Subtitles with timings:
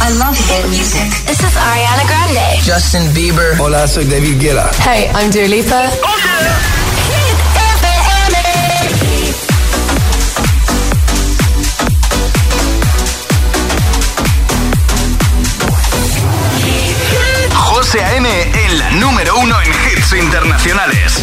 [0.00, 1.08] I love hit music.
[1.26, 2.62] This is Ariana Grande.
[2.62, 3.56] Justin Bieber.
[3.58, 4.70] Hola, soy David Guetta.
[4.82, 5.90] Hey, I'm Dua Lipa.
[17.54, 18.28] José A.M.
[18.28, 21.22] en la número uno en hits internacionales.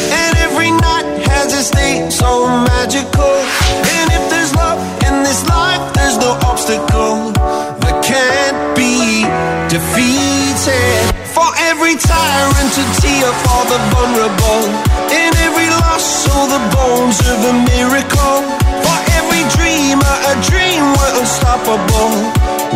[1.51, 3.35] Has its day so magical.
[3.99, 7.35] And if there's love in this life, there's no obstacle
[7.83, 9.27] that can't be
[9.67, 11.11] defeated.
[11.35, 14.63] For every tyrant to tear for the vulnerable.
[15.11, 18.39] In every loss, so the bones of a miracle.
[18.87, 22.15] For every dreamer, a dream we're unstoppable.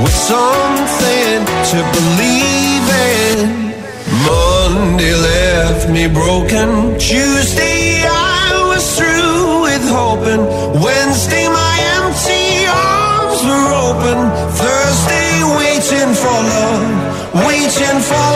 [0.03, 3.72] With something to believe in.
[4.28, 7.00] Monday left me broken.
[7.00, 8.34] Tuesday I
[10.16, 10.41] hoping.
[10.81, 14.17] Wednesday my empty arms were open.
[14.55, 18.34] Thursday waiting for love, waiting for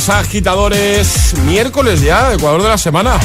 [0.00, 1.34] días, agitadores.
[1.44, 3.18] Miércoles ya, Ecuador de la semana.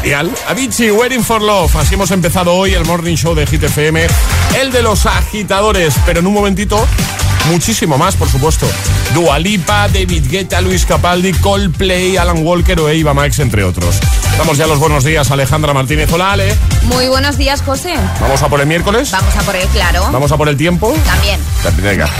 [0.00, 0.30] Genial.
[0.48, 1.76] Avicii, Waiting for Love.
[1.76, 4.06] Así hemos empezado hoy el Morning Show de Hit FM.
[4.58, 5.94] El de los agitadores.
[6.06, 6.86] Pero en un momentito,
[7.50, 8.66] muchísimo más, por supuesto.
[9.14, 13.98] Dua Lipa, David Guetta, Luis Capaldi, Coldplay, Alan Walker o Eva Max, entre otros.
[14.38, 16.10] Damos ya los buenos días a Alejandra Martínez.
[16.12, 16.56] Hola, Ale.
[16.84, 17.94] Muy buenos días, José.
[18.20, 19.10] ¿Vamos a por el miércoles?
[19.10, 20.08] Vamos a por el claro.
[20.10, 20.94] ¿Vamos a por el tiempo?
[21.04, 21.40] También.
[21.82, 22.08] Venga.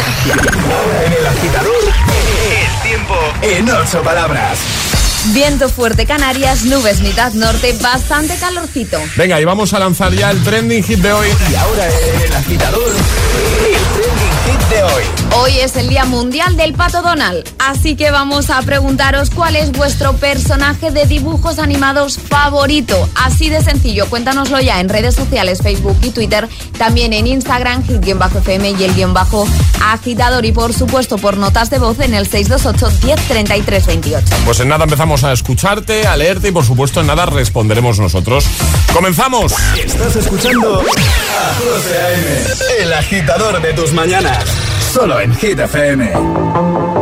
[1.07, 2.32] En el agitador, el
[3.03, 4.59] tiempo en ocho palabras.
[5.33, 8.99] Viento fuerte Canarias, nubes mitad norte, bastante calorcito.
[9.17, 11.29] Venga, y vamos a lanzar ya el trending hit de hoy.
[11.51, 15.22] Y ahora el agitador, el trending hit de hoy.
[15.35, 19.73] Hoy es el Día Mundial del Pato Donald, así que vamos a preguntaros cuál es
[19.73, 23.09] vuestro personaje de dibujos animados favorito.
[23.15, 28.71] Así de sencillo, cuéntanoslo ya en redes sociales, Facebook y Twitter, también en Instagram, hit-fm
[28.73, 29.49] y el guion bajo
[29.83, 34.37] agitador y por supuesto por notas de voz en el 628 1033 28.
[34.45, 38.45] Pues en nada empezamos a escucharte, a leerte y por supuesto en nada responderemos nosotros.
[38.93, 39.55] ¡Comenzamos!
[39.83, 44.45] Estás escuchando a José A.M., el agitador de tus mañanas.
[44.93, 47.02] Solo en Hit FM.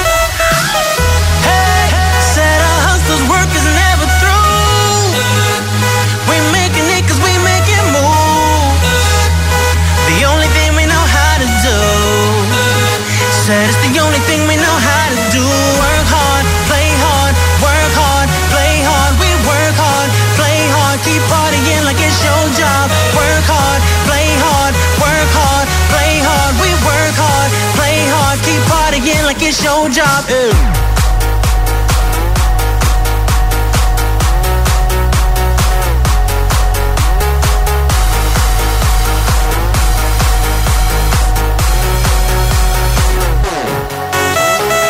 [29.51, 30.23] Show job.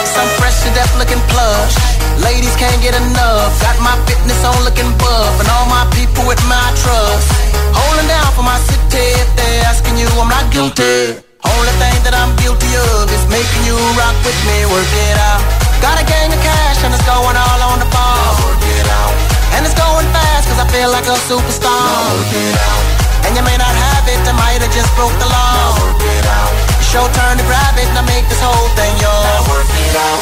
[0.05, 1.75] Some fresh to death looking plush.
[2.21, 3.59] Ladies can't get enough.
[3.61, 5.39] Got my fitness on looking buff.
[5.41, 7.29] And all my people with my trust.
[7.73, 9.09] Holding down for my city.
[9.21, 11.30] If they're asking you, I'm not guilty.
[11.61, 14.65] Only thing that I'm guilty of is making you rock with me.
[14.65, 15.45] Work it out.
[15.77, 18.33] Got a gang of cash and it's going all on the ball.
[18.49, 19.13] Work it out.
[19.53, 21.69] And it's going fast cause I feel like a superstar.
[22.17, 22.81] Work it out.
[23.29, 25.77] And you may not have it, I might have just broke the law.
[25.85, 26.49] Work it out.
[26.81, 29.21] It's your turn to grab it and I make this whole thing yours.
[29.29, 30.21] Now work it out.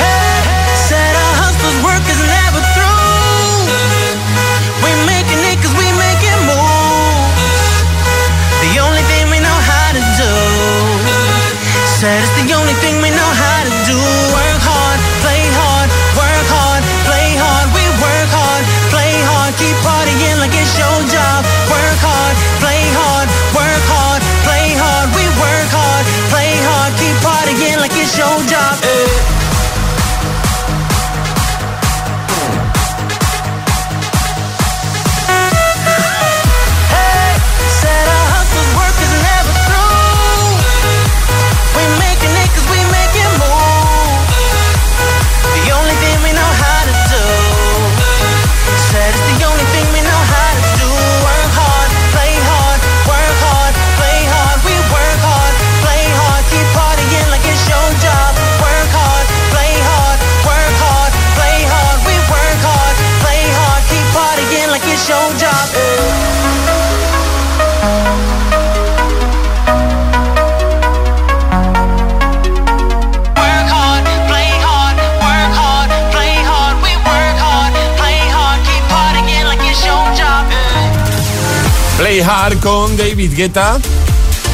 [0.00, 0.40] Hey,
[0.88, 2.75] said our hustler's work is never
[12.06, 13.15] Said it's the only thing we
[82.54, 83.76] Con David Guetta.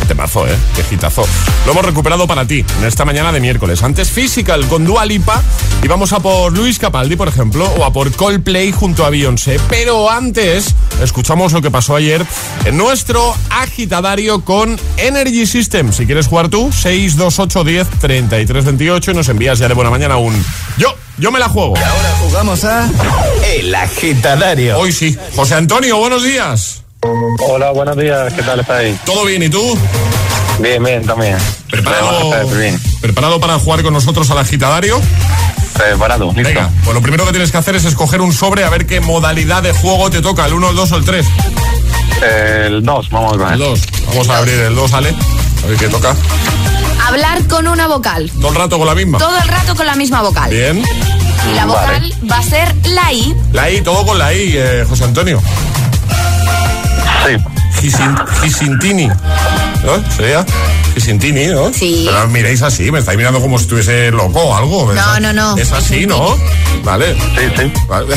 [0.08, 0.56] Temazo, ¿eh?
[0.75, 1.25] Qué hitazo.
[1.66, 3.82] Lo hemos recuperado para ti en esta mañana de miércoles.
[3.82, 5.42] Antes Physical con Dua Lipa
[5.82, 9.61] y vamos a por Luis Capaldi, por ejemplo, o a por Coldplay junto a Beyoncé.
[9.68, 12.25] Pero antes escuchamos lo que pasó ayer
[12.64, 15.92] en nuestro agitadario con Energy System.
[15.92, 20.16] Si quieres jugar tú, 628 10 33 28 y nos envías ya de buena mañana
[20.16, 20.32] un
[20.78, 21.76] yo, yo me la juego.
[21.76, 22.88] Ahora jugamos a
[23.54, 24.78] El Agitadario.
[24.78, 25.14] Hoy sí.
[25.37, 26.81] José Antonio, buenos días.
[27.04, 28.97] Hola, buenos días, ¿qué tal estáis?
[29.00, 29.76] ¿Todo bien y tú?
[30.61, 31.37] Bien, bien, también.
[31.68, 32.80] ¿Preparado, bien.
[33.00, 35.00] ¿Preparado para jugar con nosotros al agitadario?
[35.75, 36.42] Preparado, listo.
[36.49, 39.00] Venga, pues lo primero que tienes que hacer es escoger un sobre a ver qué
[39.00, 41.26] modalidad de juego te toca, el 1, el 2 o el 3.
[42.23, 43.52] El 2, vamos a ver.
[43.54, 43.80] El 2.
[44.06, 45.09] Vamos a abrir el 2, Ale.
[45.64, 46.14] A ver qué toca.
[47.04, 48.30] Hablar con una vocal.
[48.40, 49.18] Todo el rato con la misma.
[49.18, 50.50] Todo el rato con la misma vocal.
[50.50, 50.80] Bien.
[51.50, 52.14] Y la vocal Vale.
[52.30, 53.35] va a ser la I.
[53.52, 55.42] La I, todo con la I, eh, José Antonio.
[57.26, 57.36] Sí.
[57.80, 59.08] Gisin, Gisintini.
[59.08, 60.10] ¿No?
[60.16, 60.44] ¿Sería?
[60.94, 61.72] Gisintini, ¿no?
[61.72, 62.04] Sí.
[62.08, 64.80] Pero miréis así, me estáis mirando como si estuviese loco o algo.
[64.82, 65.20] No, ¿verdad?
[65.20, 65.56] no, no.
[65.56, 66.36] Es así, ¿no?
[66.84, 67.14] Vale.
[67.14, 67.72] Sí, sí.
[67.88, 68.14] Vale.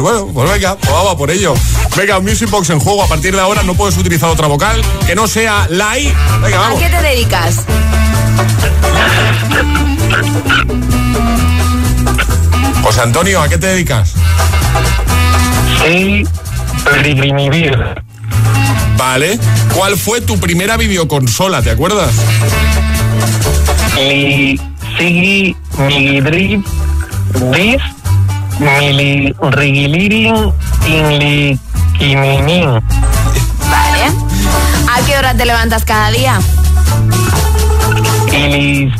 [0.00, 1.54] Bueno, pues venga, pues vamos a por ello.
[1.96, 3.02] Venga, un Music Box en juego.
[3.02, 6.12] A partir de ahora no puedes utilizar otra vocal que no sea la I.
[6.42, 6.80] Venga, ¿A vamos.
[6.80, 7.56] qué te dedicas?
[12.82, 14.12] José Antonio, ¿a qué te dedicas?
[15.84, 16.24] Sí,
[16.86, 17.76] reprimir.
[18.96, 19.38] Vale.
[19.74, 21.62] ¿Cuál fue tu primera videoconsola?
[21.62, 22.10] ¿Te acuerdas?
[23.94, 24.58] Mi
[26.20, 26.66] drip,
[27.50, 27.82] dis,
[28.58, 30.52] mi rigilirin,
[30.86, 31.58] inli,
[31.98, 32.80] kiminin.
[33.70, 34.12] Vale.
[34.90, 36.40] ¿A qué hora te levantas cada día?
[38.32, 38.90] Y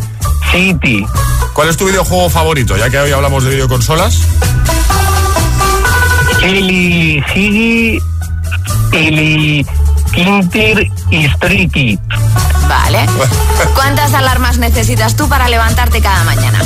[0.52, 1.06] city,
[1.52, 2.76] ¿Cuál es tu videojuego favorito?
[2.76, 4.18] Ya que hoy hablamos de videoconsolas.
[6.46, 8.02] Ili higi,
[8.92, 9.66] ili
[10.14, 11.98] kintir y striki.
[12.68, 13.06] Vale.
[13.74, 16.60] ¿Cuántas alarmas necesitas tú para levantarte cada mañana?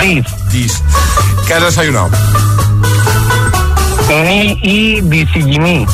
[0.00, 0.82] Dis, Dis.
[1.46, 2.10] ¿Qué has desayunado?
[4.08, 5.86] ni y disigini.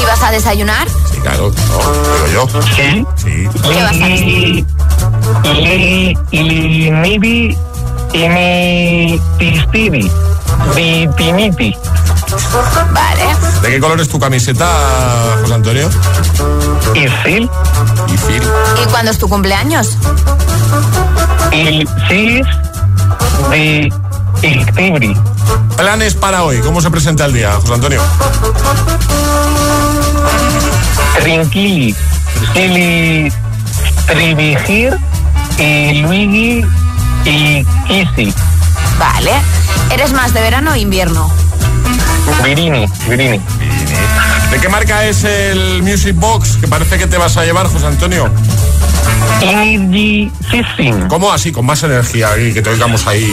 [0.00, 0.88] ¿Y vas a desayunar?
[0.88, 1.50] Sí, claro.
[1.50, 2.62] No, digo yo.
[2.74, 3.04] Sí.
[3.16, 3.48] Sí.
[3.62, 4.64] ¿Qué vas a Y
[5.52, 7.56] y y nibi
[8.12, 9.20] y
[10.74, 11.76] Vitiniti.
[12.92, 13.36] Vale.
[13.62, 14.66] ¿De qué color es tu camiseta,
[15.42, 15.90] José Antonio?
[16.94, 17.44] Y sil.
[18.08, 18.42] Y Phil.
[18.82, 19.96] ¿Y cuándo es tu cumpleaños?
[21.52, 22.46] Y sis.
[23.50, 23.92] De
[24.42, 25.16] Ictibri.
[25.76, 26.60] Planes para hoy.
[26.60, 28.00] ¿Cómo se presenta el día, José Antonio?
[31.20, 31.94] Trinquili.
[32.54, 33.32] Ili
[34.06, 34.96] Trivigir
[35.58, 36.64] y Luigi
[37.24, 38.34] y Kissy.
[38.98, 39.32] Vale.
[39.92, 41.30] ¿Eres más de verano o invierno?
[42.44, 43.40] Virini, Virini.
[44.50, 47.86] ¿De qué marca es el Music Box que parece que te vas a llevar, José
[47.86, 48.30] Antonio?
[49.40, 51.08] Energy System.
[51.08, 51.52] ¿Cómo así?
[51.52, 53.32] Con más energía y que te oigamos ahí.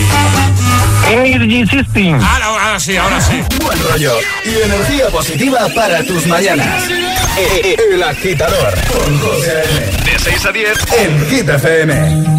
[1.10, 2.14] Energy System.
[2.22, 3.42] Ahora, ahora sí, ahora sí.
[3.62, 4.12] Buen rollo
[4.44, 6.84] y energía positiva para tus mañanas.
[7.62, 9.62] El agitador con José.
[10.04, 10.78] De 6 a 10.
[10.98, 12.38] en Hit FM.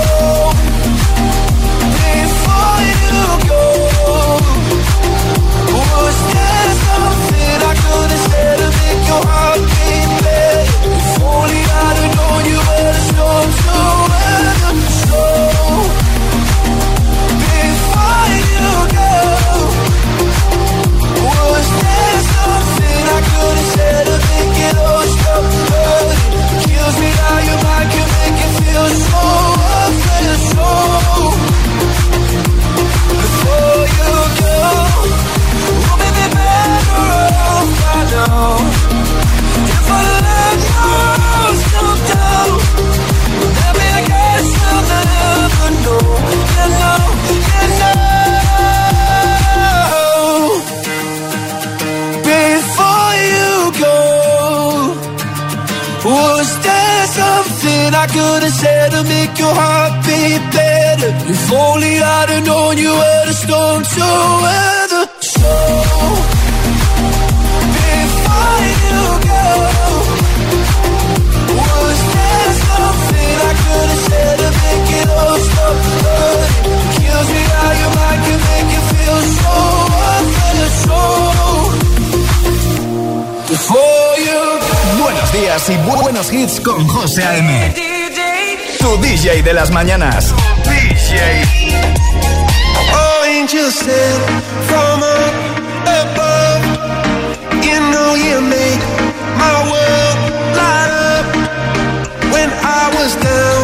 [26.61, 29.23] Kills me how your mind can make it feel so
[29.61, 30.41] worthless.
[30.51, 31.00] So
[38.13, 40.59] If I let
[43.55, 46.03] maybe I guess I'll never know.
[46.57, 48.01] You know, you know.
[52.27, 53.99] Before you go,
[56.03, 61.11] was there something I could have said to make your heart beat better?
[61.31, 64.05] If only I'd have known you were the storm to
[64.43, 64.70] weather.
[85.31, 87.73] Buenos días y bu- buenos hits con José A.M.
[88.79, 90.33] Tu DJ de las mañanas.
[90.65, 91.43] DJ.
[92.93, 94.23] Oh, angels sent
[94.67, 95.01] from
[95.85, 96.61] above.
[97.63, 98.81] You know you make
[99.37, 100.17] my world
[100.55, 101.25] light up.
[102.33, 103.60] When I was down,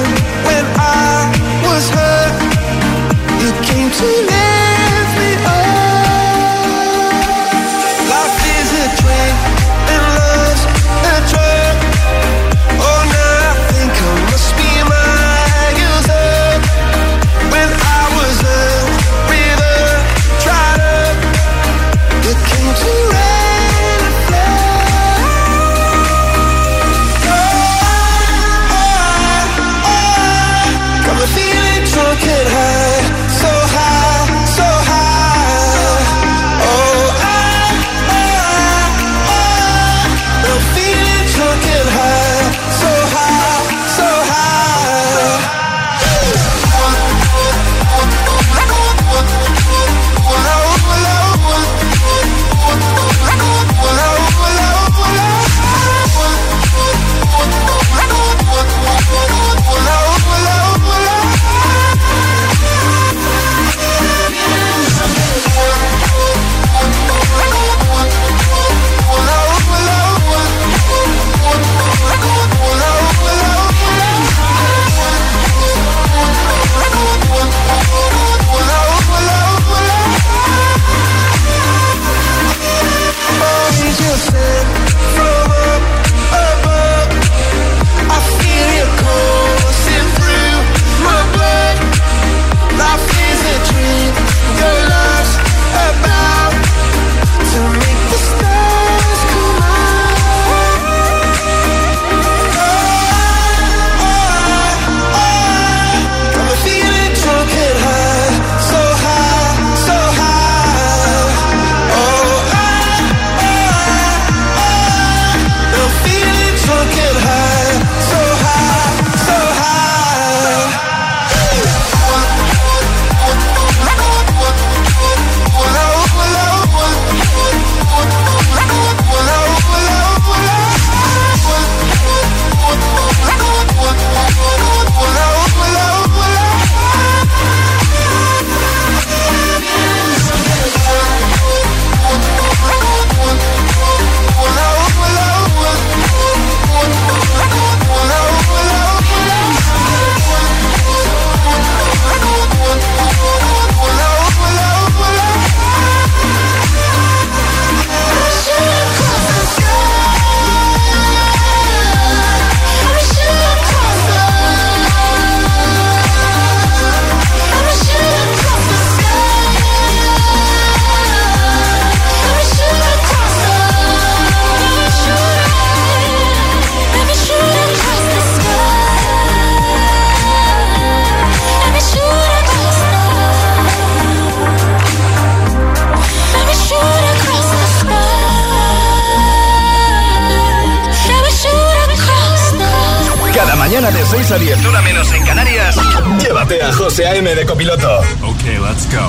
[193.78, 195.76] mañana de 6 a 10, una menos en Canarias,
[196.20, 197.36] llévate a José A.M.
[197.36, 198.00] de copiloto.
[198.24, 199.08] Ok, let's go.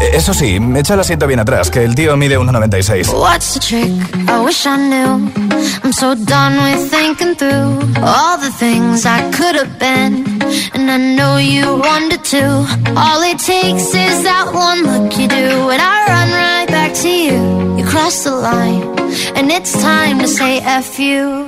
[0.00, 3.08] Eh, Eso sí, echa el asiento bien atrás, que el tío mide 1,96.
[3.12, 3.90] What's the trick?
[4.28, 5.32] I wish I knew.
[5.82, 10.24] I'm so done with thinking through all the things I could have been.
[10.74, 12.64] And I know you wanted to.
[12.96, 15.70] All it takes is that one look you do.
[15.70, 17.76] And I run right back to you.
[17.76, 18.82] You cross the line.
[19.34, 21.47] And it's time to say F you.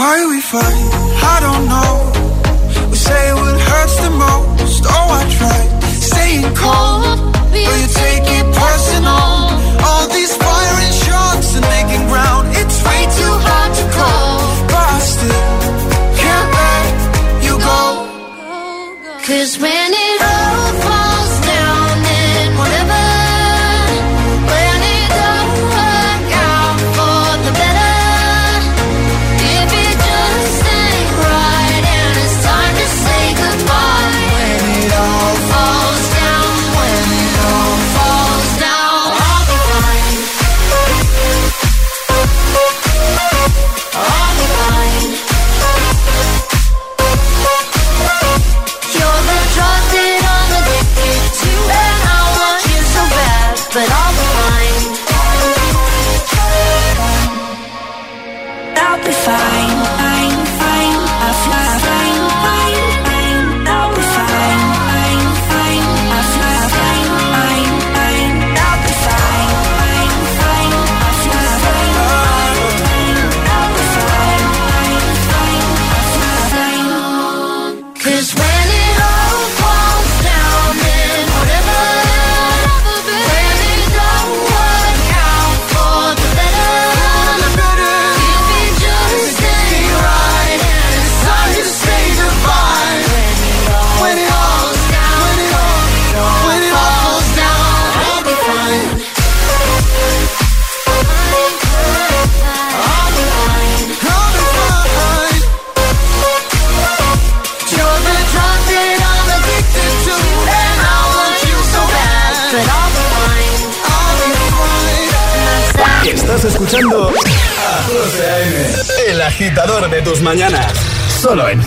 [0.00, 0.80] Why we fight?
[1.34, 2.88] I don't know.
[2.88, 4.82] We say what hurts the most.
[4.86, 5.70] Oh, I tried
[6.08, 7.18] staying cold,
[7.52, 8.49] but you take it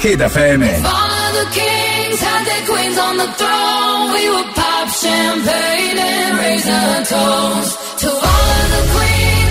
[0.04, 0.60] Hit FM.
[0.84, 4.12] All the kings had their queens on the throne.
[4.12, 9.43] We would pop champagne and raise a toast to all the queens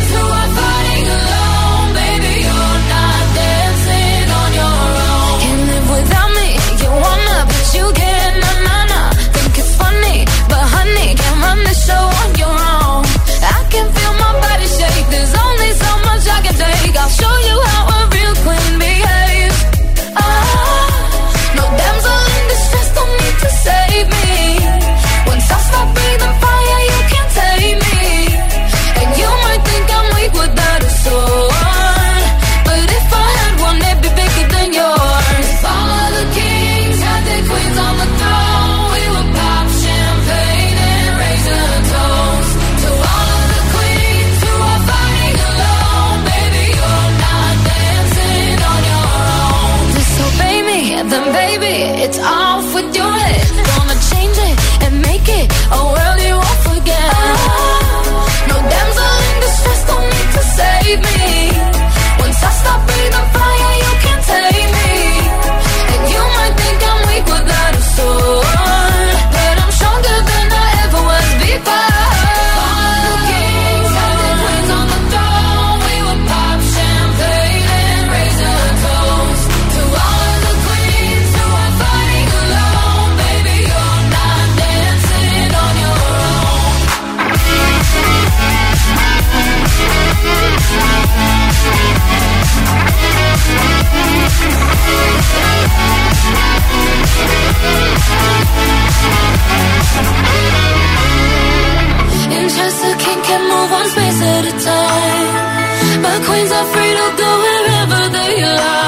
[104.43, 106.03] at a time.
[106.03, 108.82] My queens are free to go wherever they like.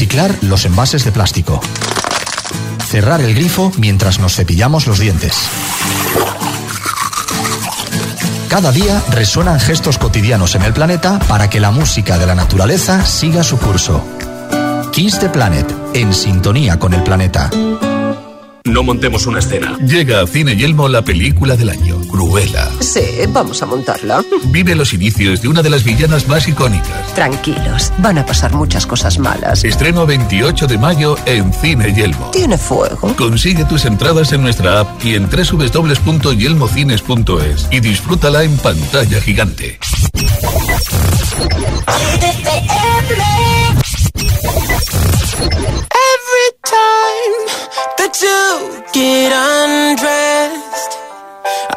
[0.00, 1.60] Reciclar los envases de plástico.
[2.88, 5.34] Cerrar el grifo mientras nos cepillamos los dientes.
[8.48, 13.04] Cada día resuenan gestos cotidianos en el planeta para que la música de la naturaleza
[13.04, 14.02] siga su curso.
[14.90, 17.50] Kiss the Planet, en sintonía con el planeta.
[18.64, 19.76] No montemos una escena.
[19.80, 22.68] Llega a Cine Yelmo la película del año, Cruella.
[22.80, 24.24] Sí, vamos a montarla.
[24.46, 27.14] Vive los inicios de una de las villanas más icónicas.
[27.14, 29.62] Tranquilos, van a pasar muchas cosas malas.
[29.64, 32.30] Estreno 28 de mayo en Cine Yelmo.
[32.30, 33.14] Tiene fuego.
[33.16, 39.78] Consigue tus entradas en nuestra app y en www.yelmocines.es y disfrútala en pantalla gigante.
[46.10, 47.34] Every time
[47.98, 48.40] that you
[48.92, 50.49] get undressed,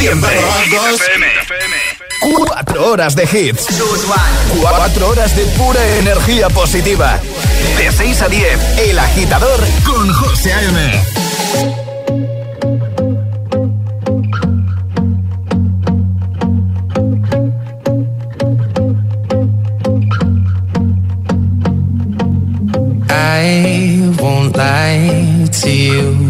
[0.00, 0.30] siempre.
[2.20, 3.66] Cuatro horas de hits.
[4.60, 7.18] Cuatro horas de pura energía positiva.
[7.76, 11.02] De 6 a 10, El Agitador con José A.M.
[23.10, 26.29] I won't lie to you.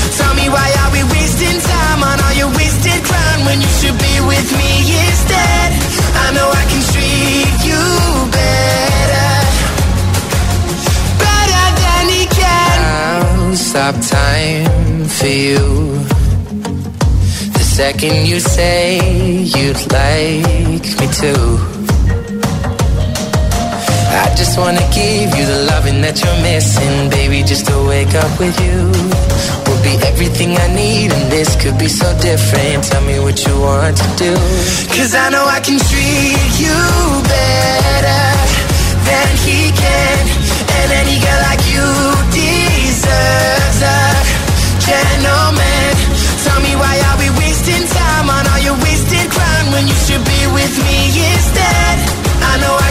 [0.31, 3.97] Tell me why are we wasting time on all your wasted crown when you should
[3.99, 4.71] be with me
[5.03, 5.67] instead?
[6.23, 7.83] I know I can treat you
[8.39, 9.31] better.
[11.19, 12.77] Better than he can.
[12.95, 15.59] I'll stop time for you.
[17.51, 21.33] The second you say you'd like me to.
[24.23, 27.43] I just wanna give you the loving that you're missing, baby.
[27.43, 32.07] Just to wake up with you be everything I need, and this could be so
[32.19, 32.83] different.
[32.85, 34.33] Tell me what you want to do.
[34.93, 36.77] Cause I know I can treat you
[37.25, 38.25] better
[39.09, 40.21] than he can,
[40.77, 41.87] and any girl like you
[42.29, 43.99] deserves a
[44.85, 45.93] gentleman.
[46.45, 50.23] Tell me why are we wasting time on all your wasted crown when you should
[50.23, 51.95] be with me instead?
[52.41, 52.90] I know I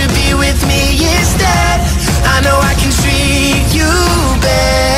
[0.51, 1.79] with me instead?
[2.27, 3.87] I know I can treat you
[4.41, 4.90] better.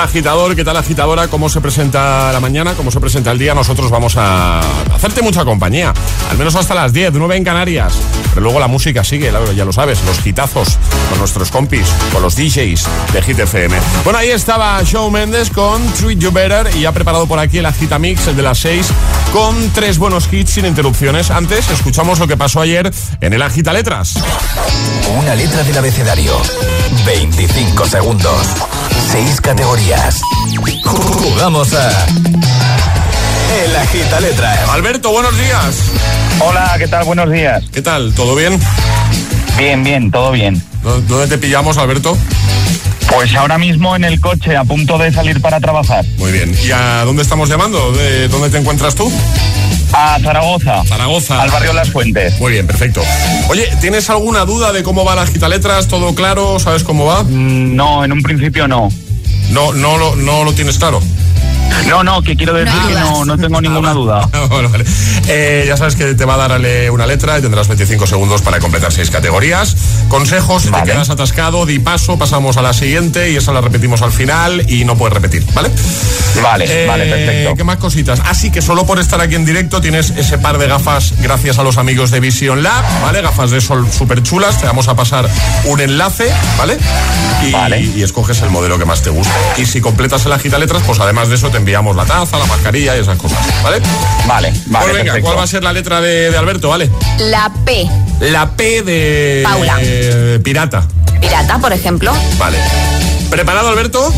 [0.00, 0.56] Agitador?
[0.56, 1.28] ¿Qué tal agitadora?
[1.28, 2.74] ¿Cómo se presenta la mañana?
[2.74, 3.54] ¿Cómo se presenta el día?
[3.54, 4.60] Nosotros vamos a
[4.94, 5.92] hacerte mucha compañía.
[6.30, 7.94] Al menos hasta las 10, 9 en Canarias.
[8.30, 10.02] Pero luego la música sigue, ya lo sabes.
[10.04, 10.78] Los hitazos
[11.08, 13.76] con nuestros compis, con los DJs de Hit FM.
[14.04, 17.66] Bueno, ahí estaba Shawn Mendes con Treat You Better y ha preparado por aquí el
[17.66, 18.86] Agitamix, el de las 6,
[19.32, 21.30] con tres buenos hits sin interrupciones.
[21.30, 24.14] Antes, escuchamos lo que pasó ayer en el Agita Letras.
[25.18, 26.36] Una letra del abecedario.
[27.04, 28.46] 25 segundos.
[29.12, 30.20] 6 categorías.
[30.84, 32.06] Jugamos a.
[33.64, 34.68] El Agita Letras.
[34.70, 35.76] Alberto, buenos días.
[36.40, 37.04] Hola, ¿qué tal?
[37.04, 37.62] Buenos días.
[37.72, 38.12] ¿Qué tal?
[38.14, 38.60] ¿Todo bien?
[39.56, 40.62] Bien, bien, todo bien.
[40.82, 42.16] ¿Dó- ¿Dónde te pillamos, Alberto?
[43.08, 46.04] Pues ahora mismo en el coche, a punto de salir para trabajar.
[46.18, 46.54] Muy bien.
[46.62, 47.92] ¿Y a dónde estamos llamando?
[47.92, 49.10] ¿De dónde te encuentras tú?
[49.92, 50.84] A Zaragoza.
[50.84, 51.40] Zaragoza.
[51.42, 52.38] Al barrio Las Fuentes.
[52.40, 53.02] Muy bien, perfecto.
[53.48, 55.88] Oye, ¿tienes alguna duda de cómo va la letras?
[55.88, 56.58] ¿Todo claro?
[56.58, 57.22] ¿Sabes cómo va?
[57.22, 58.88] Mm, No, en un principio no.
[59.50, 61.00] No, no lo, no lo tienes claro.
[61.88, 64.28] No, no, que quiero decir que no, no tengo ninguna duda.
[64.48, 64.84] Bueno, vale.
[65.28, 68.58] Eh, ya sabes que te va a darle una letra y tendrás 25 segundos para
[68.60, 69.76] completar seis categorías.
[70.08, 74.02] Consejos, si te quedas atascado, di paso, pasamos a la siguiente y esa la repetimos
[74.02, 75.70] al final y no puedes repetir, ¿vale?
[76.42, 77.54] Vale, vale, perfecto.
[77.56, 78.20] ¿Qué más cositas?
[78.24, 81.62] Así que solo por estar aquí en directo tienes ese par de gafas gracias a
[81.62, 83.20] los amigos de Vision Lab, ¿vale?
[83.20, 84.60] Gafas de sol súper chulas.
[84.60, 85.28] Te vamos a pasar
[85.64, 86.78] un enlace, ¿vale?
[87.42, 89.32] Y, y escoges el modelo que más te guste.
[89.58, 92.46] Y si completas el agita letras, pues además de eso te enviamos la taza, la
[92.46, 93.80] mascarilla y esas cosas, ¿vale?
[94.24, 94.84] Vale, vale.
[94.84, 95.20] Pues venga, perfecto.
[95.22, 96.88] ¿cuál va a ser la letra de, de Alberto, vale?
[97.18, 97.90] La P.
[98.20, 99.76] La P de Paula.
[99.80, 100.86] eh, pirata.
[101.20, 102.12] Pirata, por ejemplo.
[102.38, 102.56] Vale.
[103.30, 104.14] ¿Preparado, Alberto?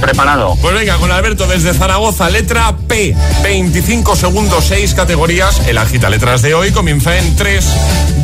[0.00, 0.56] Preparado.
[0.60, 3.14] Pues venga, con Alberto desde Zaragoza, letra P.
[3.44, 5.68] 25 segundos, 6 categorías.
[5.68, 7.64] El agita letras de hoy comienza en 3,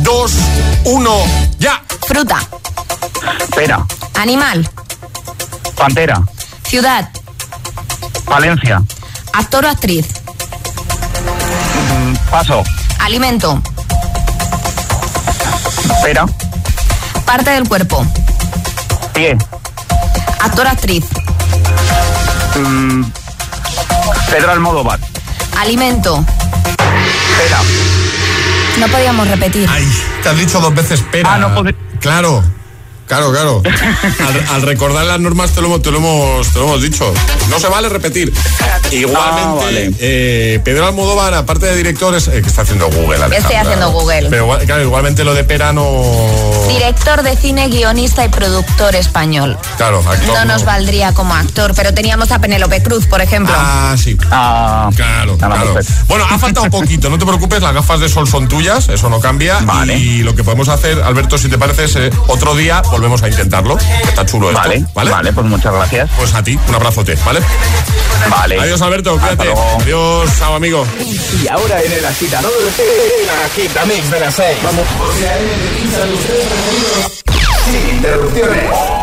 [0.03, 0.31] 2,
[0.83, 1.23] 1,
[1.59, 1.81] ya.
[2.05, 2.39] Fruta.
[3.55, 3.85] Pera.
[4.15, 4.69] Animal.
[5.77, 6.21] Pantera.
[6.67, 7.07] Ciudad.
[8.25, 8.81] Valencia.
[9.33, 10.05] Actor o actriz.
[11.89, 12.63] Mm, Paso.
[12.99, 13.61] Alimento.
[16.03, 16.25] Pera.
[17.25, 18.05] Parte del cuerpo.
[19.13, 19.37] Pie.
[20.41, 21.05] Actor o actriz.
[22.55, 23.03] Mm,
[24.29, 24.99] Pedro Almodóvar.
[25.59, 26.23] Alimento.
[27.37, 27.59] Pera.
[28.79, 29.69] No podíamos repetir.
[29.71, 29.87] Ay,
[30.21, 31.35] te has dicho dos veces pera.
[31.35, 31.63] Ah, no
[31.99, 32.43] Claro.
[33.13, 33.61] Claro, claro.
[34.53, 37.13] Al, recordar las normas te lo, te lo, hemos, te, lo hemos, dicho.
[37.47, 38.33] No se vale repetir.
[38.91, 39.91] Igualmente, ah, vale.
[39.99, 43.17] eh, Pedro Almodóvar, aparte de directores, eh, que está haciendo Google.
[43.17, 43.37] Alejandra.
[43.37, 44.29] Estoy haciendo Google.
[44.31, 45.85] Pero claro, igualmente lo de Perano.
[46.67, 49.59] Director de cine, guionista y productor español.
[49.77, 50.33] Claro, actor.
[50.33, 53.53] No, nos valdría como actor, pero teníamos a Penélope Cruz, por ejemplo.
[53.55, 54.17] Ah, sí.
[54.31, 55.73] Ah, claro, claro.
[55.73, 55.87] Pues.
[56.07, 59.07] Bueno, ha faltado un poquito, no te preocupes, las gafas de sol son tuyas, eso
[59.09, 59.59] no cambia.
[59.59, 59.97] Vale.
[59.97, 63.23] Y lo que podemos hacer, Alberto, si te parece, es eh, otro día volver volvemos
[63.23, 63.77] a intentarlo.
[64.07, 64.61] Está chulo esto.
[64.61, 66.09] Vale, vale, vale pues muchas gracias.
[66.15, 67.41] Pues a ti, un abrazote, ¿vale?
[68.29, 68.59] Vale.
[68.61, 69.53] Adiós, Alberto, cuídate.
[69.81, 70.87] Adiós, chao, amigo.
[71.43, 74.57] Y ahora en el agitador, el agitamix de las seis.
[74.63, 74.87] Vamos.
[77.65, 79.02] Sin interrupciones.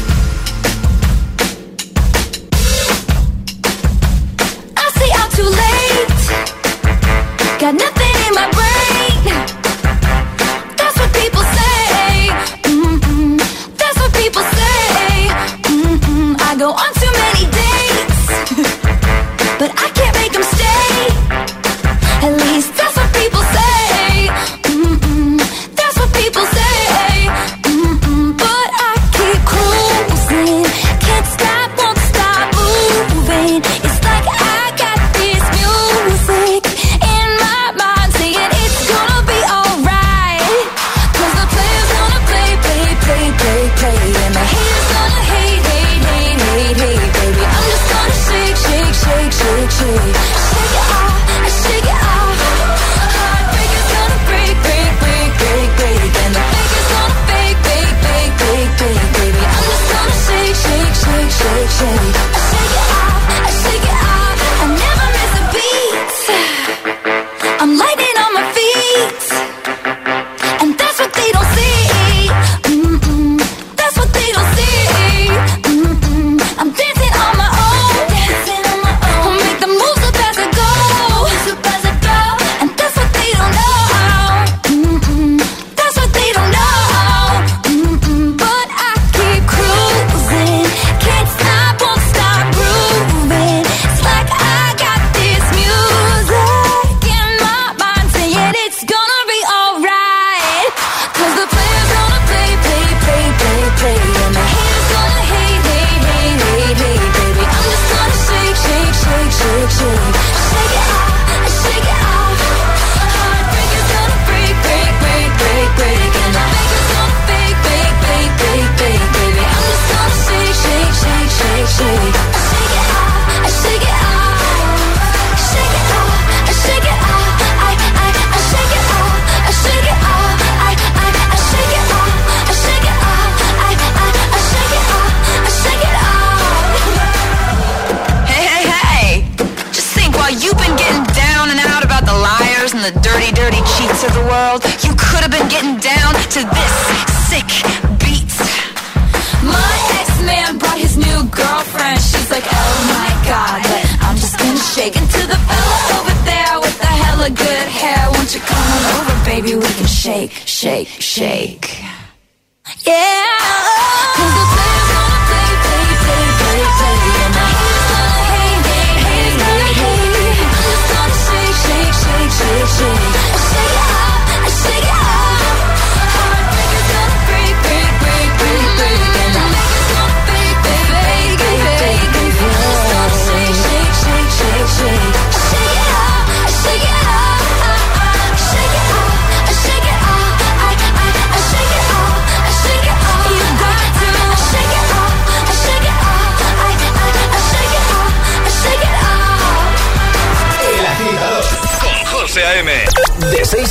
[61.79, 62.40] Shame.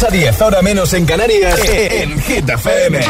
[0.03, 3.01] a 10, ahora menos en Canarias, eh, eh, en Hit FM.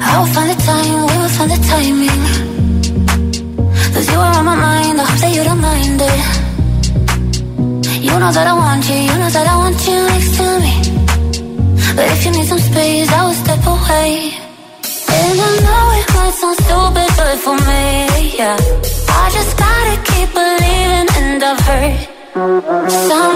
[0.00, 2.22] I'll find the time, we'll find the timing.
[3.92, 6.20] Cause you are on my mind, I hope that you don't mind it.
[8.02, 10.74] You know that I want you, you know that I want you next to me.
[11.96, 12.58] But if you need some
[22.88, 23.35] Some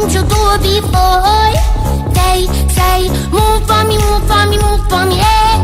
[0.00, 1.52] Things you do before.
[2.16, 2.46] They
[2.76, 5.56] say, move for me, move for me, move for me, eh.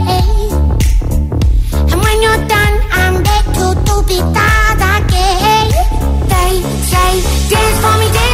[1.91, 3.97] And when you're done, I'm back to do
[4.33, 5.69] that again.
[6.33, 7.13] They say,
[7.51, 8.26] dance for me, dance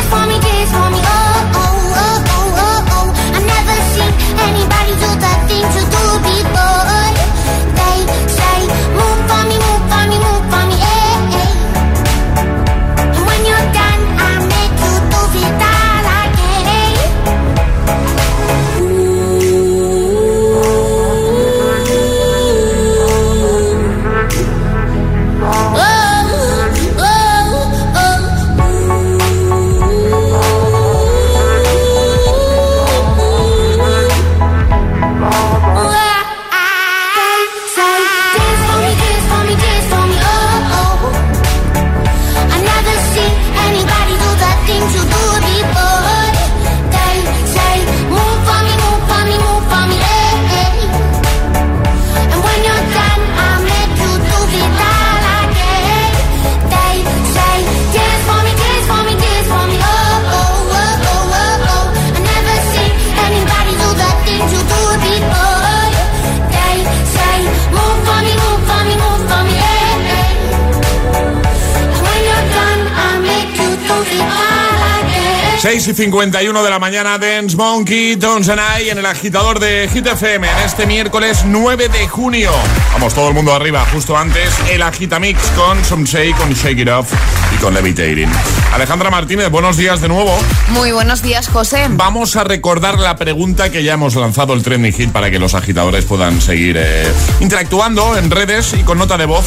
[75.63, 79.89] 6 y 51 de la mañana, Dance Monkey, Tones and I en el agitador de
[79.93, 82.51] Hit FM en este miércoles 9 de junio.
[82.95, 86.89] Vamos, todo el mundo arriba, justo antes, el Agitamix con Some Say, con Shake It
[86.89, 87.13] Off
[87.55, 88.29] y con Levitating.
[88.73, 90.37] Alejandra Martínez, buenos días de nuevo.
[90.71, 91.87] Muy buenos días, José.
[91.91, 95.55] Vamos a recordar la pregunta que ya hemos lanzado el Trending Hit para que los
[95.55, 97.07] agitadores puedan seguir eh,
[97.39, 99.45] interactuando en redes y con nota de voz.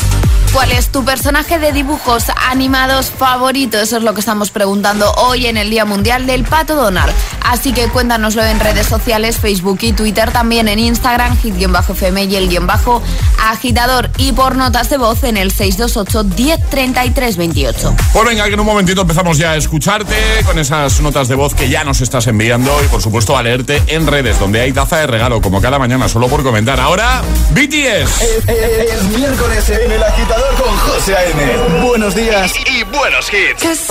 [0.53, 3.78] ¿Cuál es tu personaje de dibujos animados favorito?
[3.78, 7.11] Eso es lo que estamos preguntando hoy en el Día Mundial del Pato Donald.
[7.41, 12.47] Así que cuéntanoslo en redes sociales, Facebook y Twitter, también en Instagram, hit-fm y el
[12.47, 13.01] guion bajo
[13.43, 17.95] agitador y por notas de voz en el 628 1033 28.
[18.13, 21.55] Pues venga, que en un momentito empezamos ya a escucharte con esas notas de voz
[21.55, 24.97] que ya nos estás enviando y por supuesto a leerte en redes donde hay taza
[24.97, 26.79] de regalo como cada mañana solo por comentar.
[26.79, 28.21] Ahora, BTS.
[28.47, 31.83] Es, miércoles en el agitador con José A.M.
[31.83, 33.89] Buenos días y, buenos hits.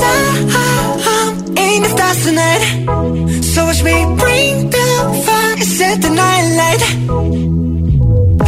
[2.04, 3.42] I, the tonight.
[3.42, 4.86] So watch me bring the
[5.26, 6.82] fire, set the night light.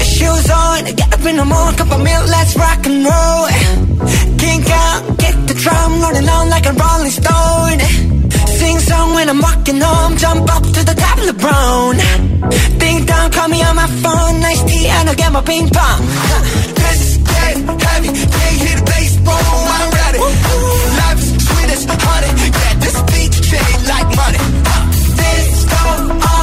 [0.00, 3.46] Shoes on, get up in the morning, cup of milk, let's rock and roll.
[4.42, 7.80] Kink out, get the drum rolling on like a rolling stone.
[8.58, 11.96] Sing song when I'm walking home, jump up to the top of the brown.
[12.78, 16.00] Ding dong, call me on my phone, nice tea, and I'll get my ping pong.
[16.82, 20.18] This is dead heavy, can't hear the bass, boom, I'm ready.
[21.00, 22.75] Life is sweet as honey, yeah,
[23.88, 24.38] like money.
[25.16, 26.35] This go all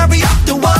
[0.00, 0.79] hurry up to world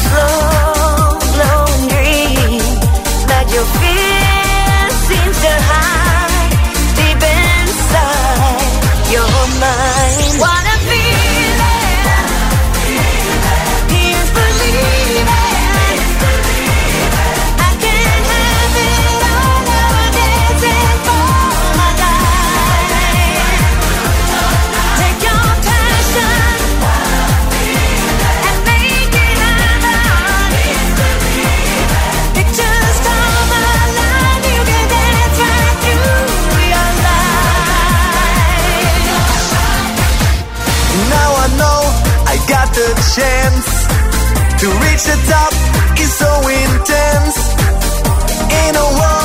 [0.00, 0.49] Slow
[45.00, 45.52] reach the top
[45.98, 47.36] is so intense.
[48.66, 49.19] In a world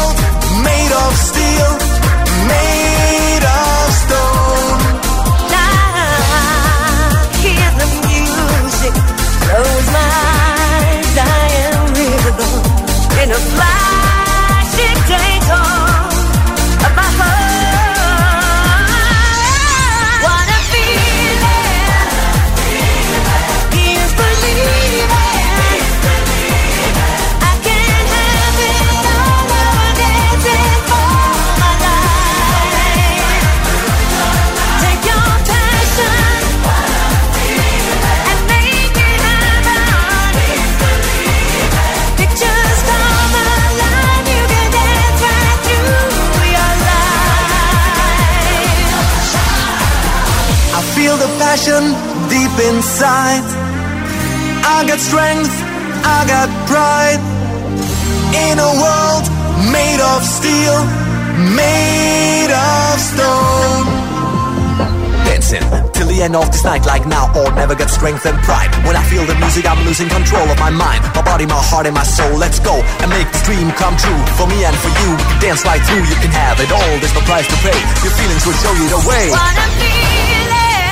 [68.06, 68.70] strength and pride.
[68.86, 71.88] When I feel the music, I'm losing control of my mind, my body, my heart,
[71.88, 72.38] and my soul.
[72.38, 74.22] Let's go and make this dream come true.
[74.38, 76.06] For me and for you, we can dance right through.
[76.06, 77.80] You can have it all, there's no price to pay.
[78.06, 79.26] Your feelings will show you the way.
[79.34, 80.86] What a feeling!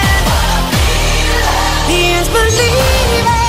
[1.86, 3.43] Here's believing.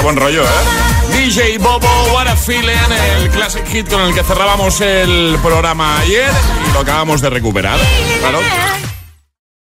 [0.00, 1.12] Qué buen rollo, ¿eh?
[1.12, 2.70] DJ Bobo, What a Feeling,
[3.18, 6.30] el classic hit con el que cerrábamos el programa ayer
[6.66, 7.78] y lo acabamos de recuperar.
[8.20, 8.38] Claro.